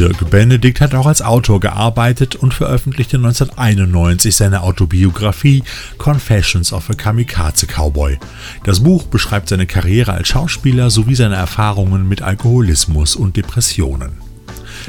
Dirk 0.00 0.30
Benedikt 0.30 0.80
hat 0.80 0.94
auch 0.94 1.04
als 1.04 1.20
Autor 1.20 1.60
gearbeitet 1.60 2.34
und 2.34 2.54
veröffentlichte 2.54 3.18
1991 3.18 4.34
seine 4.34 4.62
Autobiografie 4.62 5.62
Confessions 5.98 6.72
of 6.72 6.88
a 6.88 6.94
Kamikaze 6.94 7.66
Cowboy. 7.66 8.18
Das 8.64 8.80
Buch 8.80 9.02
beschreibt 9.04 9.50
seine 9.50 9.66
Karriere 9.66 10.14
als 10.14 10.28
Schauspieler 10.28 10.88
sowie 10.88 11.16
seine 11.16 11.36
Erfahrungen 11.36 12.08
mit 12.08 12.22
Alkoholismus 12.22 13.14
und 13.14 13.36
Depressionen. 13.36 14.29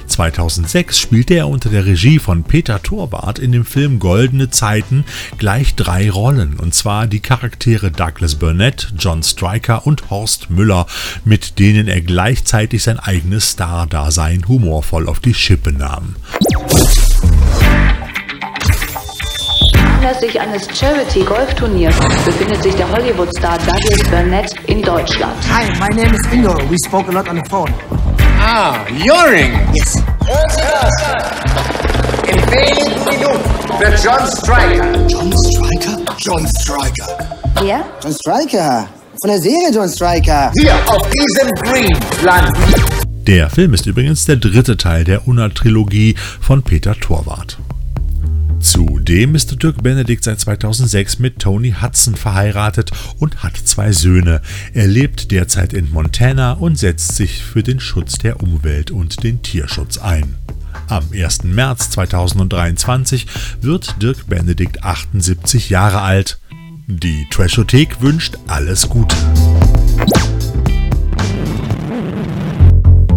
2006 0.08 1.00
spielte 1.00 1.36
er 1.36 1.48
unter 1.48 1.70
der 1.70 1.86
Regie 1.86 2.20
von 2.20 2.43
Peter 2.43 2.81
Torwart 2.81 3.39
in 3.39 3.51
dem 3.51 3.65
Film 3.65 4.00
Goldene 4.00 4.50
Zeiten 4.50 5.05
gleich 5.38 5.75
drei 5.75 6.10
Rollen, 6.10 6.60
und 6.60 6.74
zwar 6.74 7.08
die 7.08 7.20
Charaktere 7.20 7.91
Douglas 7.91 8.36
Burnett, 8.36 8.93
John 8.98 9.24
Stryker 9.24 9.86
und 9.86 10.10
Horst 10.10 10.50
Müller, 10.50 10.86
mit 11.25 11.60
denen 11.60 11.88
er 11.88 12.01
gleichzeitig 12.01 12.84
sein 12.84 13.00
eigenes 13.00 13.51
Star-Dasein 13.51 14.48
humorvoll 14.48 15.08
auf 15.08 15.20
die 15.20 15.34
Schippe 15.34 15.72
nahm. 15.72 16.15
Anlässlich 20.01 20.40
eines 20.42 20.68
Charity-Golfturniers 20.77 21.96
befindet 22.25 22.64
sich 22.64 22.74
der 22.75 22.92
Hollywood-Star 22.92 23.59
Douglas 23.59 24.09
Burnett 24.09 24.53
in 24.68 24.81
Deutschland. 24.81 25.35
Hi, 25.53 25.70
my 25.79 25.96
name 25.96 26.16
is 26.16 26.22
Ingo. 26.33 26.57
We 26.70 26.77
spoke 26.85 27.07
a 27.09 27.14
lot 27.14 27.29
on 27.29 27.35
the 27.35 27.50
phone. 27.50 27.72
Ah, 28.43 28.85
Joring. 29.05 29.53
Yes. 29.71 29.97
In 32.27 32.41
wenigen 32.49 32.97
Minuten 33.05 33.79
wird 33.79 34.03
John 34.03 34.27
Stryker. 34.27 35.07
John 35.07 35.31
Stryker? 35.31 36.15
John 36.17 36.47
Stryker. 36.47 37.37
Wer? 37.61 37.85
John 38.03 38.13
Stryker. 38.13 38.87
Von 39.21 39.29
der 39.29 39.39
Serie 39.39 39.71
John 39.71 39.87
Stryker. 39.87 40.51
Hier 40.59 40.73
auf 40.87 41.07
diesem 41.09 41.51
Green 41.53 41.95
landen. 42.23 42.73
Der 43.27 43.47
Film 43.51 43.75
ist 43.75 43.85
übrigens 43.85 44.25
der 44.25 44.37
dritte 44.37 44.75
Teil 44.75 45.03
der 45.03 45.27
Unna-Trilogie 45.27 46.15
von 46.41 46.63
Peter 46.63 46.95
Torwart. 46.99 47.59
Zudem 48.61 49.33
ist 49.33 49.61
Dirk 49.63 49.81
Benedikt 49.81 50.24
seit 50.24 50.39
2006 50.39 51.19
mit 51.19 51.39
Tony 51.39 51.74
Hudson 51.81 52.15
verheiratet 52.15 52.91
und 53.17 53.41
hat 53.43 53.57
zwei 53.57 53.91
Söhne. 53.91 54.41
Er 54.74 54.87
lebt 54.87 55.31
derzeit 55.31 55.74
in 55.74 55.89
Montana 55.91 56.53
und 56.53 56.77
setzt 56.77 57.15
sich 57.15 57.43
für 57.43 57.63
den 57.63 57.79
Schutz 57.79 58.19
der 58.19 58.41
Umwelt 58.41 58.91
und 58.91 59.24
den 59.24 59.41
Tierschutz 59.41 59.97
ein. 59.97 60.35
Am 60.87 61.05
1. 61.11 61.43
März 61.43 61.89
2023 61.91 63.25
wird 63.61 64.01
Dirk 64.01 64.27
Benedikt 64.27 64.83
78 64.83 65.69
Jahre 65.69 66.01
alt. 66.01 66.39
Die 66.87 67.25
Trashothek 67.31 68.01
wünscht 68.01 68.37
alles 68.47 68.87
Gute. 68.89 69.15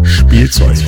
Spielzeug. 0.02 0.78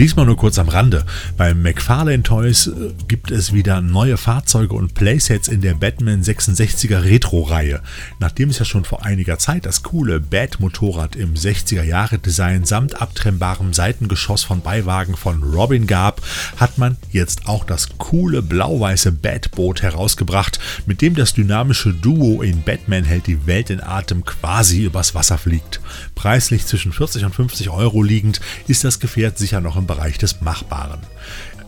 Diesmal 0.00 0.24
nur 0.24 0.38
kurz 0.38 0.58
am 0.58 0.70
Rande. 0.70 1.04
Beim 1.36 1.60
McFarlane 1.60 2.22
Toys 2.22 2.68
äh, 2.68 2.94
gibt 3.06 3.30
es 3.30 3.52
wieder 3.52 3.82
neue 3.82 4.16
Fahrzeuge 4.16 4.74
und 4.74 4.94
Playsets 4.94 5.46
in 5.46 5.60
der 5.60 5.74
Batman 5.74 6.22
66er 6.22 7.04
Retro-Reihe. 7.04 7.82
Nachdem 8.18 8.48
es 8.48 8.58
ja 8.58 8.64
schon 8.64 8.86
vor 8.86 9.04
einiger 9.04 9.38
Zeit 9.38 9.66
das 9.66 9.82
coole 9.82 10.18
Bat-Motorrad 10.18 11.16
im 11.16 11.34
60er-Jahre-Design 11.34 12.64
samt 12.64 12.98
abtrennbarem 12.98 13.74
Seitengeschoss 13.74 14.42
von 14.42 14.62
Beiwagen 14.62 15.18
von 15.18 15.42
Robin 15.42 15.86
gab, 15.86 16.22
hat 16.56 16.78
man 16.78 16.96
jetzt 17.10 17.46
auch 17.46 17.64
das 17.64 17.98
coole 17.98 18.40
blau-weiße 18.40 19.12
Bat-Boot 19.12 19.82
herausgebracht, 19.82 20.60
mit 20.86 21.02
dem 21.02 21.14
das 21.14 21.34
dynamische 21.34 21.92
Duo 21.92 22.40
in 22.40 22.62
Batman 22.62 23.04
hält 23.04 23.26
die 23.26 23.46
Welt 23.46 23.68
in 23.68 23.82
Atem 23.82 24.24
quasi 24.24 24.82
übers 24.84 25.14
Wasser 25.14 25.36
fliegt. 25.36 25.82
Preislich 26.14 26.64
zwischen 26.64 26.94
40 26.94 27.26
und 27.26 27.34
50 27.34 27.68
Euro 27.68 28.02
liegend 28.02 28.40
ist 28.66 28.82
das 28.82 28.98
Gefährt 28.98 29.36
sicher 29.36 29.60
noch 29.60 29.76
im 29.76 29.89
Bereich 29.90 30.18
des 30.18 30.40
Machbaren. 30.40 31.00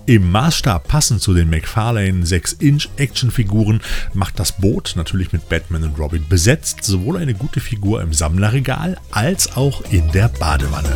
Im 0.06 0.30
Maßstab 0.30 0.86
passend 0.86 1.22
zu 1.22 1.34
den 1.34 1.50
McFarlane 1.50 2.24
6-Inch 2.24 2.88
Actionfiguren 2.98 3.80
macht 4.14 4.38
das 4.38 4.52
Boot 4.52 4.92
natürlich 4.94 5.32
mit 5.32 5.48
Batman 5.48 5.82
und 5.82 5.98
Robin 5.98 6.28
besetzt 6.28 6.84
sowohl 6.84 7.16
eine 7.16 7.34
gute 7.34 7.58
Figur 7.58 8.00
im 8.00 8.12
Sammlerregal 8.12 8.96
als 9.10 9.56
auch 9.56 9.82
in 9.90 10.08
der 10.12 10.28
Badewanne. 10.28 10.90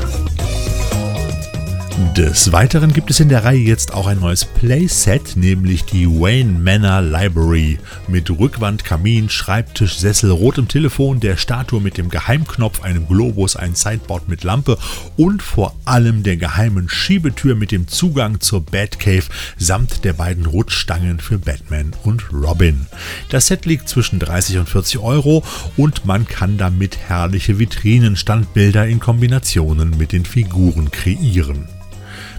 Des 2.14 2.52
Weiteren 2.52 2.92
gibt 2.92 3.10
es 3.10 3.20
in 3.20 3.30
der 3.30 3.44
Reihe 3.44 3.58
jetzt 3.58 3.94
auch 3.94 4.06
ein 4.06 4.20
neues 4.20 4.44
Playset, 4.44 5.34
nämlich 5.34 5.84
die 5.84 6.06
Wayne 6.06 6.58
Manor 6.58 7.00
Library 7.00 7.78
mit 8.06 8.28
Rückwand, 8.28 8.84
Kamin, 8.84 9.30
Schreibtisch, 9.30 9.96
Sessel, 9.96 10.30
rotem 10.30 10.68
Telefon, 10.68 11.20
der 11.20 11.38
Statue 11.38 11.80
mit 11.80 11.96
dem 11.96 12.10
Geheimknopf, 12.10 12.82
einem 12.82 13.08
Globus, 13.08 13.56
ein 13.56 13.74
Sideboard 13.74 14.28
mit 14.28 14.44
Lampe 14.44 14.76
und 15.16 15.42
vor 15.42 15.74
allem 15.86 16.22
der 16.22 16.36
geheimen 16.36 16.90
Schiebetür 16.90 17.54
mit 17.54 17.72
dem 17.72 17.88
Zugang 17.88 18.40
zur 18.40 18.60
Batcave 18.60 19.24
samt 19.56 20.04
der 20.04 20.12
beiden 20.12 20.44
Rutschstangen 20.44 21.18
für 21.18 21.38
Batman 21.38 21.92
und 22.02 22.30
Robin. 22.30 22.86
Das 23.30 23.46
Set 23.46 23.64
liegt 23.64 23.88
zwischen 23.88 24.18
30 24.18 24.58
und 24.58 24.68
40 24.68 24.98
Euro 24.98 25.42
und 25.78 26.04
man 26.04 26.26
kann 26.26 26.58
damit 26.58 26.98
herrliche 27.08 27.58
Vitrinenstandbilder 27.58 28.86
in 28.86 29.00
Kombinationen 29.00 29.96
mit 29.96 30.12
den 30.12 30.26
Figuren 30.26 30.90
kreieren. 30.90 31.66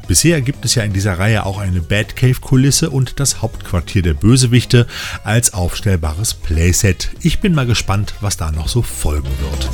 Bisher 0.08 0.42
gibt 0.42 0.64
es 0.64 0.76
ja 0.76 0.84
in 0.84 0.94
dieser 0.94 1.20
Reihe 1.20 1.46
auch 1.46 1.60
eine 1.60 1.82
Batcave-Kulisse 1.82 2.90
und 2.90 3.20
das 3.20 3.42
Hauptquartier 3.42 4.02
der 4.02 4.14
Bösewichte 4.14 4.88
als 5.24 5.54
aufstellbares 5.54 6.34
Playset. 6.34 7.10
Ich 7.22 7.42
bin 7.42 7.54
mal 7.54 7.66
gespannt, 7.66 8.16
was 8.22 8.38
da 8.38 8.52
noch 8.52 8.70
so 8.70 8.82
folgen 8.82 9.30
wird. 9.42 9.70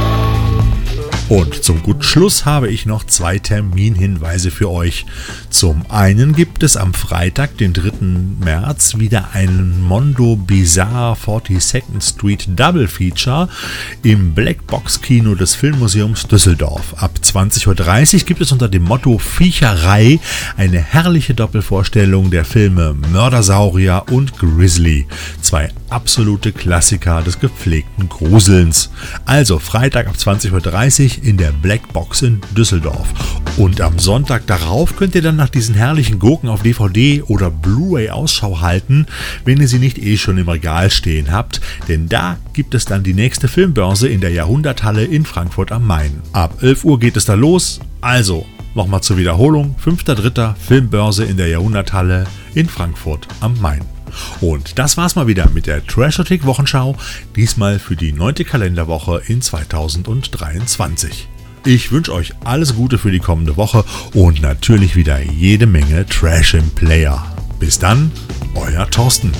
Und 1.28 1.64
zum 1.64 1.82
guten 1.82 2.04
Schluss 2.04 2.44
habe 2.44 2.68
ich 2.68 2.86
noch 2.86 3.02
zwei 3.02 3.40
Terminhinweise 3.40 4.52
für 4.52 4.70
euch. 4.70 5.06
Zum 5.50 5.84
einen 5.90 6.36
gibt 6.36 6.62
es 6.62 6.76
am 6.76 6.94
Freitag, 6.94 7.58
den 7.58 7.72
3. 7.72 7.90
März, 8.38 8.98
wieder 8.98 9.30
einen 9.32 9.82
Mondo 9.82 10.36
Bizarre 10.36 11.16
42nd 11.16 12.00
Street 12.00 12.46
Double 12.54 12.86
Feature 12.86 13.48
im 14.04 14.34
Blackbox 14.34 15.02
Kino 15.02 15.34
des 15.34 15.56
Filmmuseums 15.56 16.28
Düsseldorf. 16.28 16.94
Ab 16.98 17.10
20.30 17.20 18.14
Uhr 18.14 18.20
gibt 18.20 18.40
es 18.40 18.52
unter 18.52 18.68
dem 18.68 18.84
Motto 18.84 19.18
Viecherei 19.18 20.20
eine 20.56 20.78
herrliche 20.78 21.34
Doppelvorstellung 21.34 22.30
der 22.30 22.44
Filme 22.44 22.94
Mördersaurier 23.10 24.04
und 24.10 24.38
Grizzly. 24.38 25.08
Zwei 25.42 25.70
absolute 25.90 26.52
Klassiker 26.52 27.22
des 27.22 27.40
gepflegten 27.40 28.08
Gruselns. 28.08 28.90
Also 29.24 29.58
Freitag 29.58 30.06
ab 30.06 30.14
20.30 30.16 31.15
Uhr 31.15 31.15
In 31.22 31.36
der 31.36 31.52
Blackbox 31.52 32.22
in 32.22 32.40
Düsseldorf. 32.56 33.08
Und 33.56 33.80
am 33.80 33.98
Sonntag 33.98 34.46
darauf 34.46 34.96
könnt 34.96 35.14
ihr 35.14 35.22
dann 35.22 35.36
nach 35.36 35.48
diesen 35.48 35.74
herrlichen 35.74 36.18
Gurken 36.18 36.48
auf 36.48 36.62
DVD 36.62 37.22
oder 37.22 37.50
Blu-ray 37.50 38.10
Ausschau 38.10 38.60
halten, 38.60 39.06
wenn 39.44 39.60
ihr 39.60 39.68
sie 39.68 39.78
nicht 39.78 39.98
eh 39.98 40.18
schon 40.18 40.36
im 40.36 40.48
Regal 40.48 40.90
stehen 40.90 41.32
habt, 41.32 41.60
denn 41.88 42.08
da 42.08 42.36
gibt 42.52 42.74
es 42.74 42.84
dann 42.84 43.02
die 43.02 43.14
nächste 43.14 43.48
Filmbörse 43.48 44.08
in 44.08 44.20
der 44.20 44.30
Jahrhunderthalle 44.30 45.04
in 45.04 45.24
Frankfurt 45.24 45.72
am 45.72 45.86
Main. 45.86 46.20
Ab 46.32 46.62
11 46.62 46.84
Uhr 46.84 46.98
geht 46.98 47.16
es 47.16 47.24
da 47.24 47.34
los, 47.34 47.80
also 48.02 48.44
nochmal 48.74 49.00
zur 49.00 49.16
Wiederholung, 49.16 49.74
5.3. 49.82 50.54
Filmbörse 50.54 51.24
in 51.24 51.38
der 51.38 51.48
Jahrhunderthalle 51.48 52.26
in 52.54 52.68
Frankfurt 52.68 53.26
am 53.40 53.58
Main. 53.60 53.95
Und 54.40 54.78
das 54.78 54.96
war's 54.96 55.16
mal 55.16 55.26
wieder 55.26 55.50
mit 55.50 55.66
der 55.66 55.86
Trashotik 55.86 56.44
Wochenschau, 56.44 56.96
diesmal 57.34 57.78
für 57.78 57.96
die 57.96 58.12
neunte 58.12 58.44
Kalenderwoche 58.44 59.22
in 59.26 59.42
2023. 59.42 61.28
Ich 61.64 61.90
wünsche 61.90 62.14
euch 62.14 62.32
alles 62.44 62.76
Gute 62.76 62.96
für 62.96 63.10
die 63.10 63.18
kommende 63.18 63.56
Woche 63.56 63.84
und 64.14 64.40
natürlich 64.40 64.94
wieder 64.94 65.20
jede 65.20 65.66
Menge 65.66 66.06
Trash 66.06 66.54
im 66.54 66.70
Player. 66.70 67.24
Bis 67.58 67.78
dann, 67.78 68.12
euer 68.54 68.88
Thorsten. 68.88 69.32